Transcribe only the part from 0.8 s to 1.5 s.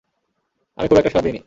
খুব একটা সাড়া দিইনি।